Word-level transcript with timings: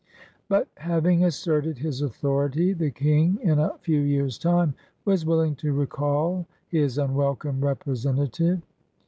But 0.49 0.67
having 0.77 1.23
asserted 1.23 1.77
his 1.77 2.01
authority, 2.01 2.73
the 2.73 2.89
King 2.89 3.37
in 3.43 3.59
a 3.59 3.77
few 3.81 3.99
years' 3.99 4.39
time 4.39 4.73
was 5.05 5.27
willing 5.27 5.53
to 5.57 5.73
recall 5.73 6.47
his 6.67 6.97
imwelcome 6.97 7.61
representative. 7.63 8.63